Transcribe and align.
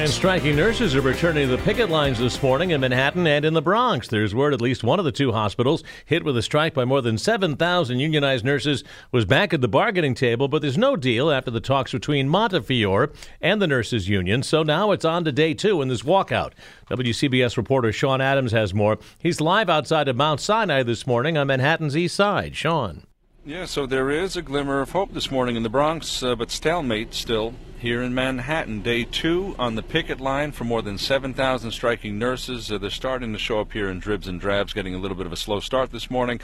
And 0.00 0.08
striking 0.08 0.56
nurses 0.56 0.96
are 0.96 1.02
returning 1.02 1.46
to 1.46 1.58
the 1.58 1.62
picket 1.62 1.90
lines 1.90 2.18
this 2.18 2.42
morning 2.42 2.70
in 2.70 2.80
Manhattan 2.80 3.26
and 3.26 3.44
in 3.44 3.52
the 3.52 3.60
Bronx. 3.60 4.08
There's 4.08 4.34
word 4.34 4.54
at 4.54 4.60
least 4.62 4.82
one 4.82 4.98
of 4.98 5.04
the 5.04 5.12
two 5.12 5.32
hospitals 5.32 5.84
hit 6.06 6.24
with 6.24 6.38
a 6.38 6.42
strike 6.42 6.72
by 6.72 6.86
more 6.86 7.02
than 7.02 7.18
7,000 7.18 8.00
unionized 8.00 8.42
nurses 8.42 8.82
was 9.12 9.26
back 9.26 9.52
at 9.52 9.60
the 9.60 9.68
bargaining 9.68 10.14
table, 10.14 10.48
but 10.48 10.62
there's 10.62 10.78
no 10.78 10.96
deal 10.96 11.30
after 11.30 11.50
the 11.50 11.60
talks 11.60 11.92
between 11.92 12.30
Montefiore 12.30 13.12
and 13.42 13.60
the 13.60 13.66
nurses 13.66 14.08
union. 14.08 14.42
So 14.42 14.62
now 14.62 14.90
it's 14.92 15.04
on 15.04 15.26
to 15.26 15.32
day 15.32 15.52
two 15.52 15.82
in 15.82 15.88
this 15.88 16.00
walkout. 16.00 16.52
WCBS 16.88 17.58
reporter 17.58 17.92
Sean 17.92 18.22
Adams 18.22 18.52
has 18.52 18.72
more. 18.72 18.98
He's 19.18 19.38
live 19.38 19.68
outside 19.68 20.08
of 20.08 20.16
Mount 20.16 20.40
Sinai 20.40 20.82
this 20.82 21.06
morning 21.06 21.36
on 21.36 21.48
Manhattan's 21.48 21.94
east 21.94 22.16
side. 22.16 22.56
Sean. 22.56 23.04
Yeah, 23.46 23.64
so 23.64 23.86
there 23.86 24.10
is 24.10 24.36
a 24.36 24.42
glimmer 24.42 24.82
of 24.82 24.90
hope 24.90 25.14
this 25.14 25.30
morning 25.30 25.56
in 25.56 25.62
the 25.62 25.70
Bronx, 25.70 26.22
uh, 26.22 26.34
but 26.34 26.50
stalemate 26.50 27.14
still 27.14 27.54
here 27.78 28.02
in 28.02 28.14
Manhattan. 28.14 28.82
Day 28.82 29.04
two 29.04 29.56
on 29.58 29.76
the 29.76 29.82
picket 29.82 30.20
line 30.20 30.52
for 30.52 30.64
more 30.64 30.82
than 30.82 30.98
7,000 30.98 31.70
striking 31.70 32.18
nurses. 32.18 32.70
Uh, 32.70 32.76
they're 32.76 32.90
starting 32.90 33.32
to 33.32 33.38
show 33.38 33.58
up 33.58 33.72
here 33.72 33.88
in 33.88 33.98
dribs 33.98 34.28
and 34.28 34.38
drabs, 34.38 34.74
getting 34.74 34.94
a 34.94 34.98
little 34.98 35.16
bit 35.16 35.24
of 35.24 35.32
a 35.32 35.38
slow 35.38 35.58
start 35.58 35.90
this 35.90 36.10
morning. 36.10 36.38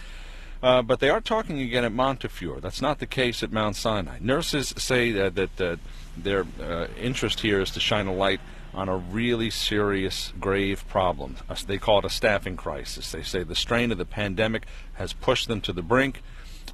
Uh, 0.62 0.80
but 0.80 1.00
they 1.00 1.10
are 1.10 1.20
talking 1.20 1.60
again 1.60 1.84
at 1.84 1.92
Montefiore. 1.92 2.62
That's 2.62 2.80
not 2.80 2.98
the 2.98 3.06
case 3.06 3.42
at 3.42 3.52
Mount 3.52 3.76
Sinai. 3.76 4.16
Nurses 4.22 4.72
say 4.78 5.20
uh, 5.20 5.28
that 5.28 5.60
uh, 5.60 5.76
their 6.16 6.46
uh, 6.58 6.86
interest 6.98 7.40
here 7.40 7.60
is 7.60 7.70
to 7.72 7.80
shine 7.80 8.06
a 8.06 8.14
light 8.14 8.40
on 8.72 8.88
a 8.88 8.96
really 8.96 9.50
serious, 9.50 10.32
grave 10.40 10.88
problem. 10.88 11.36
they 11.66 11.76
call 11.76 11.98
it 11.98 12.06
a 12.06 12.10
staffing 12.10 12.56
crisis. 12.56 13.12
They 13.12 13.22
say 13.22 13.42
the 13.42 13.54
strain 13.54 13.92
of 13.92 13.98
the 13.98 14.06
pandemic 14.06 14.64
has 14.94 15.12
pushed 15.12 15.46
them 15.46 15.60
to 15.60 15.74
the 15.74 15.82
brink. 15.82 16.22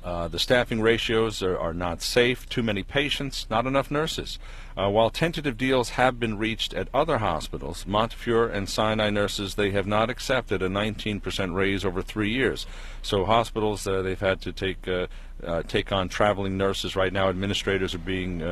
Uh, 0.05 0.29
the 0.29 0.39
staffing 0.39 0.81
ratios 0.81 1.43
are, 1.43 1.59
are, 1.59 1.75
not 1.75 2.03
safe, 2.03 2.49
too 2.49 2.63
many 2.63 2.83
patients, 2.83 3.47
not 3.51 3.67
enough 3.67 3.91
nurses. 3.91 4.39
Uh, 4.77 4.89
while 4.89 5.11
tentative 5.11 5.57
deals 5.57 5.91
have 5.91 6.19
been 6.19 6.39
reached 6.39 6.75
at 6.75 6.89
other 6.93 7.19
hospitals, 7.19 7.87
Montefiore 7.87 8.49
and 8.49 8.69
Sinai 8.69 9.11
nurses, 9.11 9.55
they 9.55 9.71
have 9.71 9.87
not 9.87 10.11
accepted 10.11 10.63
a 10.63 10.69
19% 10.69 11.55
raise 11.55 11.85
over 11.85 12.03
three 12.03 12.31
years. 12.31 12.67
So 13.03 13.25
hospitals, 13.25 13.87
uh, 13.87 14.03
they've 14.03 14.19
had 14.19 14.41
to 14.43 14.53
take 14.53 14.89
uh, 14.89 15.07
uh, 15.45 15.63
take 15.63 15.91
on 15.91 16.09
traveling 16.09 16.57
nurses. 16.57 16.95
Right 16.95 17.13
now, 17.13 17.29
administrators 17.29 17.95
are 17.95 17.99
being 17.99 18.43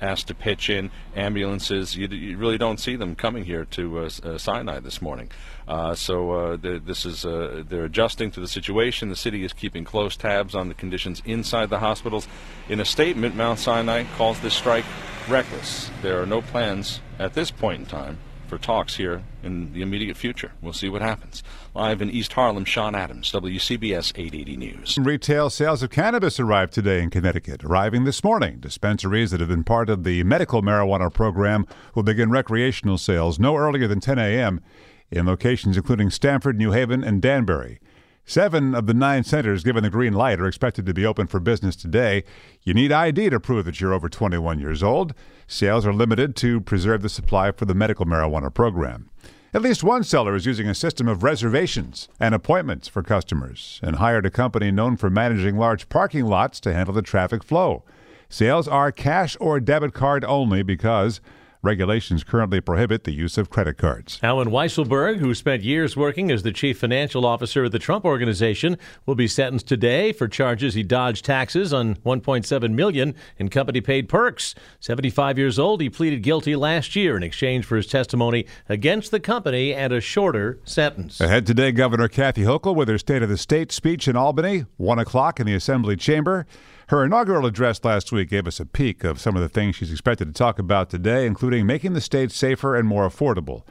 asked 0.00 0.28
to 0.28 0.34
pitch 0.34 0.68
in 0.70 0.90
ambulances. 1.14 1.96
You, 1.96 2.08
you, 2.08 2.36
really 2.36 2.58
don't 2.58 2.78
see 2.78 2.96
them 2.96 3.14
coming 3.14 3.44
here 3.44 3.64
to 3.66 4.00
uh, 4.00 4.10
uh, 4.22 4.38
Sinai 4.38 4.80
this 4.80 5.00
morning. 5.00 5.30
Uh, 5.66 5.94
so 5.94 6.32
uh, 6.32 6.56
this 6.56 7.04
is 7.04 7.24
uh, 7.24 7.62
they're 7.68 7.84
adjusting 7.84 8.30
to 8.32 8.40
the 8.40 8.48
situation. 8.48 9.08
The 9.08 9.16
city 9.16 9.44
is 9.44 9.52
keeping 9.52 9.84
close 9.84 10.16
tabs 10.16 10.54
on 10.54 10.68
the 10.68 10.74
conditions 10.74 11.22
inside 11.24 11.70
the 11.70 11.80
hospitals. 11.80 12.28
In 12.68 12.80
a 12.80 12.84
statement, 12.84 13.34
Mount 13.34 13.58
Sinai 13.58 14.04
calls 14.16 14.40
this 14.40 14.54
strike 14.54 14.84
reckless. 15.28 15.90
There 16.02 16.20
are 16.22 16.26
no 16.26 16.42
plans 16.42 17.00
at 17.18 17.34
this 17.34 17.50
point 17.50 17.80
in 17.80 17.86
time 17.86 18.18
for 18.46 18.58
talks 18.58 18.96
here 18.96 19.22
in 19.42 19.72
the 19.72 19.82
immediate 19.82 20.16
future. 20.16 20.52
We'll 20.62 20.72
see 20.72 20.88
what 20.88 21.02
happens. 21.02 21.42
Live 21.74 22.00
in 22.00 22.10
East 22.10 22.32
Harlem, 22.32 22.64
Sean 22.64 22.94
Adams, 22.94 23.30
WCBS 23.32 24.12
880 24.16 24.56
News. 24.56 24.98
Retail 24.98 25.50
sales 25.50 25.82
of 25.82 25.90
cannabis 25.90 26.40
arrived 26.40 26.72
today 26.72 27.02
in 27.02 27.10
Connecticut. 27.10 27.64
Arriving 27.64 28.04
this 28.04 28.22
morning, 28.24 28.58
dispensaries 28.58 29.30
that 29.30 29.40
have 29.40 29.48
been 29.48 29.64
part 29.64 29.90
of 29.90 30.04
the 30.04 30.22
medical 30.24 30.62
marijuana 30.62 31.12
program 31.12 31.66
will 31.94 32.02
begin 32.02 32.30
recreational 32.30 32.98
sales 32.98 33.38
no 33.38 33.56
earlier 33.56 33.86
than 33.86 34.00
10 34.00 34.18
a.m. 34.18 34.60
in 35.10 35.26
locations 35.26 35.76
including 35.76 36.10
Stamford, 36.10 36.56
New 36.56 36.72
Haven, 36.72 37.02
and 37.04 37.20
Danbury. 37.20 37.80
Seven 38.28 38.74
of 38.74 38.86
the 38.86 38.92
nine 38.92 39.22
centers 39.22 39.62
given 39.62 39.84
the 39.84 39.88
green 39.88 40.12
light 40.12 40.40
are 40.40 40.48
expected 40.48 40.84
to 40.86 40.92
be 40.92 41.06
open 41.06 41.28
for 41.28 41.38
business 41.38 41.76
today. 41.76 42.24
You 42.64 42.74
need 42.74 42.90
ID 42.90 43.30
to 43.30 43.38
prove 43.38 43.66
that 43.66 43.80
you're 43.80 43.94
over 43.94 44.08
21 44.08 44.58
years 44.58 44.82
old. 44.82 45.14
Sales 45.46 45.86
are 45.86 45.92
limited 45.92 46.34
to 46.36 46.60
preserve 46.60 47.02
the 47.02 47.08
supply 47.08 47.52
for 47.52 47.66
the 47.66 47.74
medical 47.74 48.04
marijuana 48.04 48.52
program. 48.52 49.10
At 49.54 49.62
least 49.62 49.84
one 49.84 50.02
seller 50.02 50.34
is 50.34 50.44
using 50.44 50.66
a 50.66 50.74
system 50.74 51.06
of 51.06 51.22
reservations 51.22 52.08
and 52.18 52.34
appointments 52.34 52.88
for 52.88 53.04
customers 53.04 53.78
and 53.80 53.96
hired 53.96 54.26
a 54.26 54.30
company 54.30 54.72
known 54.72 54.96
for 54.96 55.08
managing 55.08 55.56
large 55.56 55.88
parking 55.88 56.26
lots 56.26 56.58
to 56.60 56.74
handle 56.74 56.94
the 56.94 57.02
traffic 57.02 57.44
flow. 57.44 57.84
Sales 58.28 58.66
are 58.66 58.90
cash 58.90 59.36
or 59.38 59.60
debit 59.60 59.94
card 59.94 60.24
only 60.24 60.64
because 60.64 61.20
Regulations 61.66 62.22
currently 62.22 62.60
prohibit 62.60 63.02
the 63.02 63.12
use 63.12 63.36
of 63.36 63.50
credit 63.50 63.76
cards. 63.76 64.20
Allen 64.22 64.50
Weisselberg, 64.50 65.16
who 65.16 65.34
spent 65.34 65.64
years 65.64 65.96
working 65.96 66.30
as 66.30 66.44
the 66.44 66.52
chief 66.52 66.78
financial 66.78 67.26
officer 67.26 67.64
of 67.64 67.72
the 67.72 67.80
Trump 67.80 68.04
Organization, 68.04 68.78
will 69.04 69.16
be 69.16 69.26
sentenced 69.26 69.66
today 69.66 70.12
for 70.12 70.28
charges 70.28 70.74
he 70.74 70.84
dodged 70.84 71.24
taxes 71.24 71.72
on 71.72 71.96
1.7 71.96 72.72
million 72.72 73.16
in 73.36 73.48
company-paid 73.48 74.08
perks. 74.08 74.54
75 74.78 75.38
years 75.38 75.58
old, 75.58 75.80
he 75.80 75.90
pleaded 75.90 76.22
guilty 76.22 76.54
last 76.54 76.94
year 76.94 77.16
in 77.16 77.24
exchange 77.24 77.64
for 77.64 77.74
his 77.74 77.88
testimony 77.88 78.46
against 78.68 79.10
the 79.10 79.18
company 79.18 79.74
and 79.74 79.92
a 79.92 80.00
shorter 80.00 80.60
sentence. 80.64 81.20
Ahead 81.20 81.48
today, 81.48 81.72
Governor 81.72 82.06
Kathy 82.06 82.42
Hochul 82.42 82.76
with 82.76 82.86
her 82.86 82.96
State 82.96 83.24
of 83.24 83.28
the 83.28 83.36
State 83.36 83.72
speech 83.72 84.06
in 84.06 84.14
Albany, 84.14 84.66
1 84.76 85.00
o'clock 85.00 85.40
in 85.40 85.46
the 85.46 85.54
Assembly 85.54 85.96
chamber. 85.96 86.46
Her 86.88 87.04
inaugural 87.04 87.46
address 87.46 87.82
last 87.82 88.12
week 88.12 88.30
gave 88.30 88.46
us 88.46 88.60
a 88.60 88.64
peek 88.64 89.02
of 89.02 89.18
some 89.20 89.34
of 89.34 89.42
the 89.42 89.48
things 89.48 89.74
she's 89.74 89.90
expected 89.90 90.26
to 90.26 90.32
talk 90.32 90.60
about 90.60 90.88
today, 90.88 91.26
including 91.26 91.66
making 91.66 91.94
the 91.94 92.00
state 92.00 92.30
safer 92.30 92.76
and 92.76 92.86
more 92.86 93.08
affordable. 93.08 93.64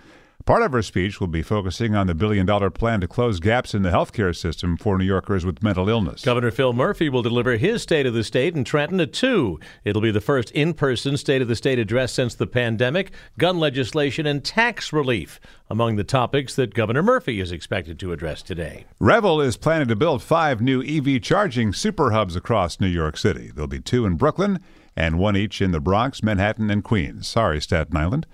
Part 0.46 0.62
of 0.62 0.74
her 0.74 0.84
speech 0.84 1.20
will 1.20 1.26
be 1.26 1.42
focusing 1.42 1.96
on 1.96 2.06
the 2.06 2.14
billion 2.14 2.46
dollar 2.46 2.70
plan 2.70 3.02
to 3.02 3.08
close 3.08 3.40
gaps 3.40 3.74
in 3.74 3.82
the 3.82 3.90
healthcare 3.90 4.36
system 4.36 4.78
for 4.78 4.96
New 4.96 5.04
Yorkers 5.04 5.44
with 5.44 5.64
mental 5.64 5.90
illness. 5.90 6.24
Governor 6.24 6.52
Phil 6.52 6.72
Murphy 6.72 7.10
will 7.10 7.24
deliver 7.24 7.58
his 7.58 7.82
State 7.82 8.06
of 8.06 8.14
the 8.14 8.24
State 8.24 8.56
in 8.56 8.64
Trenton 8.64 9.00
at 9.00 9.12
2. 9.12 9.60
It'll 9.86 10.04
be 10.04 10.12
the 10.12 10.22
first 10.22 10.52
in 10.52 10.76
person 10.76 11.18
State 11.18 11.42
of 11.42 11.48
the 11.48 11.56
State 11.56 11.80
address 11.80 12.12
since 12.12 12.36
the 12.36 12.46
pandemic, 12.46 13.12
gun 13.40 13.58
legislation, 13.58 14.28
and 14.28 14.46
tax 14.46 14.94
relief 14.94 15.40
among 15.68 15.96
the 15.96 16.04
topics 16.04 16.54
that 16.58 16.76
Governor 16.76 17.02
Murphy 17.02 17.40
is 17.40 17.52
expected 17.52 17.98
to 17.98 18.12
address 18.12 18.44
today. 18.44 18.86
Revel 19.00 19.42
is 19.42 19.58
planning 19.58 19.88
to 19.88 19.96
build 19.96 20.22
five 20.22 20.62
new 20.62 20.84
EV 20.84 21.24
charging 21.24 21.74
super 21.74 22.12
hubs 22.12 22.36
across 22.36 22.80
New 22.80 22.86
York 22.86 23.18
City. 23.18 23.50
There'll 23.52 23.68
be 23.68 23.80
two 23.80 24.06
in 24.06 24.16
Brooklyn 24.16 24.60
and 24.96 25.18
one 25.18 25.36
each 25.36 25.60
in 25.60 25.72
the 25.72 25.80
Bronx, 25.80 26.22
Manhattan, 26.22 26.70
and 26.70 26.84
Queens. 26.84 27.28
Sorry, 27.28 27.60
Staten 27.60 27.98
Island. 27.98 28.28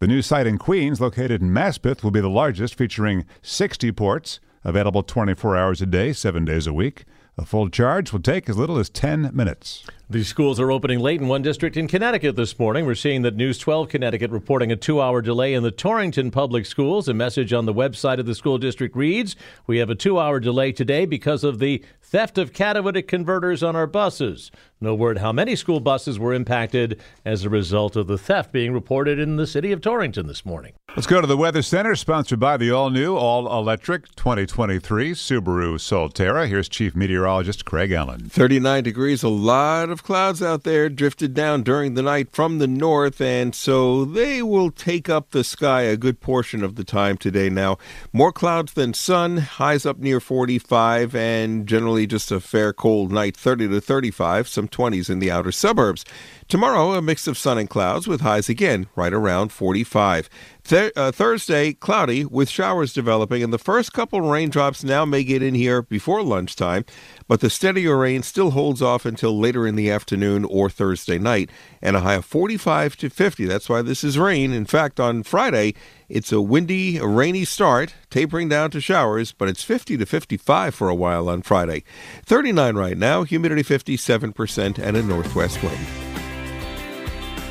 The 0.00 0.08
new 0.08 0.22
site 0.22 0.46
in 0.46 0.58
Queens, 0.58 1.00
located 1.00 1.40
in 1.40 1.50
Maspeth, 1.50 2.02
will 2.02 2.10
be 2.10 2.20
the 2.20 2.28
largest, 2.28 2.74
featuring 2.74 3.24
60 3.42 3.92
ports, 3.92 4.40
available 4.64 5.02
24 5.02 5.56
hours 5.56 5.80
a 5.80 5.86
day, 5.86 6.12
seven 6.12 6.44
days 6.44 6.66
a 6.66 6.72
week. 6.72 7.04
A 7.38 7.44
full 7.44 7.68
charge 7.68 8.12
will 8.12 8.20
take 8.20 8.48
as 8.48 8.56
little 8.56 8.78
as 8.78 8.90
10 8.90 9.30
minutes. 9.32 9.84
The 10.10 10.22
schools 10.22 10.60
are 10.60 10.70
opening 10.70 10.98
late 11.00 11.22
in 11.22 11.28
one 11.28 11.40
district 11.40 11.78
in 11.78 11.88
Connecticut 11.88 12.36
this 12.36 12.58
morning. 12.58 12.84
We're 12.84 12.94
seeing 12.94 13.22
that 13.22 13.36
News 13.36 13.56
12 13.56 13.88
Connecticut 13.88 14.30
reporting 14.30 14.70
a 14.70 14.76
two 14.76 15.00
hour 15.00 15.22
delay 15.22 15.54
in 15.54 15.62
the 15.62 15.70
Torrington 15.70 16.30
Public 16.30 16.66
Schools. 16.66 17.08
A 17.08 17.14
message 17.14 17.54
on 17.54 17.64
the 17.64 17.72
website 17.72 18.18
of 18.18 18.26
the 18.26 18.34
school 18.34 18.58
district 18.58 18.94
reads 18.94 19.34
We 19.66 19.78
have 19.78 19.88
a 19.88 19.94
two 19.94 20.18
hour 20.20 20.40
delay 20.40 20.72
today 20.72 21.06
because 21.06 21.42
of 21.42 21.58
the 21.58 21.82
theft 22.02 22.36
of 22.36 22.52
catalytic 22.52 23.08
converters 23.08 23.62
on 23.62 23.74
our 23.74 23.86
buses. 23.86 24.50
No 24.78 24.94
word 24.94 25.18
how 25.18 25.32
many 25.32 25.56
school 25.56 25.80
buses 25.80 26.18
were 26.18 26.34
impacted 26.34 27.00
as 27.24 27.42
a 27.42 27.48
result 27.48 27.96
of 27.96 28.06
the 28.06 28.18
theft 28.18 28.52
being 28.52 28.74
reported 28.74 29.18
in 29.18 29.36
the 29.36 29.46
city 29.46 29.72
of 29.72 29.80
Torrington 29.80 30.26
this 30.26 30.44
morning. 30.44 30.74
Let's 30.94 31.06
go 31.06 31.22
to 31.22 31.26
the 31.26 31.38
Weather 31.38 31.62
Center, 31.62 31.96
sponsored 31.96 32.38
by 32.38 32.58
the 32.58 32.70
all 32.70 32.90
new, 32.90 33.16
all 33.16 33.46
electric 33.58 34.14
2023 34.14 35.12
Subaru 35.12 35.76
Solterra. 35.76 36.46
Here's 36.46 36.68
Chief 36.68 36.94
Meteorologist 36.94 37.64
Craig 37.64 37.92
Allen. 37.92 38.28
39 38.28 38.84
degrees, 38.84 39.22
a 39.22 39.28
lot 39.30 39.90
of 39.94 40.02
clouds 40.02 40.42
out 40.42 40.64
there 40.64 40.88
drifted 40.88 41.32
down 41.34 41.62
during 41.62 41.94
the 41.94 42.02
night 42.02 42.28
from 42.32 42.58
the 42.58 42.66
north, 42.66 43.20
and 43.20 43.54
so 43.54 44.04
they 44.04 44.42
will 44.42 44.72
take 44.72 45.08
up 45.08 45.30
the 45.30 45.44
sky 45.44 45.82
a 45.82 45.96
good 45.96 46.20
portion 46.20 46.64
of 46.64 46.74
the 46.74 46.82
time 46.82 47.16
today 47.16 47.48
now. 47.48 47.78
More 48.12 48.32
clouds 48.32 48.72
than 48.72 48.92
sun, 48.92 49.36
highs 49.36 49.86
up 49.86 49.98
near 49.98 50.18
45, 50.18 51.14
and 51.14 51.64
generally 51.68 52.08
just 52.08 52.32
a 52.32 52.40
fair 52.40 52.72
cold 52.72 53.12
night, 53.12 53.36
30 53.36 53.68
to 53.68 53.80
35, 53.80 54.48
some 54.48 54.66
20s 54.66 55.08
in 55.08 55.20
the 55.20 55.30
outer 55.30 55.52
suburbs. 55.52 56.04
Tomorrow, 56.46 56.92
a 56.92 57.02
mix 57.02 57.26
of 57.26 57.38
sun 57.38 57.56
and 57.56 57.70
clouds 57.70 58.06
with 58.06 58.20
highs 58.20 58.50
again 58.50 58.86
right 58.94 59.14
around 59.14 59.50
45. 59.50 60.28
Th- 60.62 60.92
uh, 60.94 61.10
Thursday, 61.10 61.72
cloudy 61.72 62.24
with 62.24 62.50
showers 62.50 62.92
developing, 62.92 63.42
and 63.42 63.52
the 63.52 63.58
first 63.58 63.94
couple 63.94 64.20
raindrops 64.20 64.84
now 64.84 65.06
may 65.06 65.24
get 65.24 65.42
in 65.42 65.54
here 65.54 65.80
before 65.80 66.22
lunchtime, 66.22 66.84
but 67.26 67.40
the 67.40 67.48
steadier 67.48 67.96
rain 67.96 68.22
still 68.22 68.50
holds 68.50 68.82
off 68.82 69.06
until 69.06 69.38
later 69.38 69.66
in 69.66 69.74
the 69.74 69.90
afternoon 69.90 70.44
or 70.44 70.68
Thursday 70.68 71.18
night, 71.18 71.50
and 71.80 71.96
a 71.96 72.00
high 72.00 72.14
of 72.14 72.26
45 72.26 72.96
to 72.96 73.08
50. 73.08 73.46
That's 73.46 73.68
why 73.68 73.80
this 73.80 74.04
is 74.04 74.18
rain. 74.18 74.52
In 74.52 74.66
fact, 74.66 75.00
on 75.00 75.22
Friday, 75.22 75.74
it's 76.10 76.30
a 76.30 76.42
windy, 76.42 77.00
rainy 77.00 77.46
start, 77.46 77.94
tapering 78.10 78.50
down 78.50 78.70
to 78.72 78.80
showers, 78.82 79.32
but 79.32 79.48
it's 79.48 79.64
50 79.64 79.96
to 79.96 80.06
55 80.06 80.74
for 80.74 80.90
a 80.90 80.94
while 80.94 81.30
on 81.30 81.40
Friday. 81.40 81.84
39 82.26 82.76
right 82.76 82.98
now, 82.98 83.22
humidity 83.22 83.62
57%, 83.62 84.78
and 84.78 84.96
a 84.96 85.02
northwest 85.02 85.62
wind. 85.62 86.03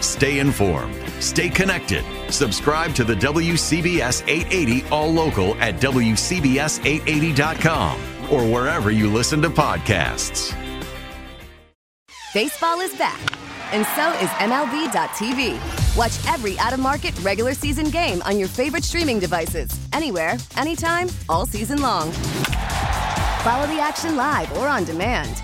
Stay 0.03 0.39
informed. 0.39 0.93
Stay 1.19 1.49
connected. 1.49 2.03
Subscribe 2.29 2.93
to 2.95 3.05
the 3.05 3.15
WCBS 3.15 4.23
880 4.27 4.83
All 4.89 5.11
Local 5.11 5.55
at 5.55 5.75
WCBS880.com 5.75 7.99
or 8.29 8.45
wherever 8.45 8.91
you 8.91 9.11
listen 9.11 9.41
to 9.41 9.49
podcasts. 9.49 10.55
Baseball 12.33 12.81
is 12.81 12.93
back, 12.95 13.19
and 13.71 13.85
so 13.95 14.11
is 14.19 14.29
MLB.tv. 14.41 15.57
Watch 15.95 16.19
every 16.33 16.59
out 16.59 16.73
of 16.73 16.79
market 16.79 17.17
regular 17.19 17.53
season 17.53 17.89
game 17.89 18.23
on 18.23 18.39
your 18.39 18.47
favorite 18.47 18.83
streaming 18.83 19.19
devices, 19.19 19.69
anywhere, 19.93 20.37
anytime, 20.57 21.07
all 21.29 21.45
season 21.45 21.79
long. 21.81 22.11
Follow 23.43 23.67
the 23.67 23.79
action 23.79 24.15
live 24.15 24.51
or 24.57 24.67
on 24.67 24.83
demand. 24.83 25.43